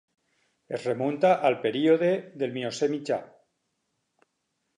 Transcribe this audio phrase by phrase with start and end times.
[0.77, 2.09] Es remunta al període
[2.41, 3.21] del Miocè Mitjà.